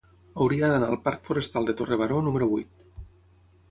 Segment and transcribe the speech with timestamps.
[0.45, 2.87] Hauria d'anar al parc Forestal de Torre Baró número vuit.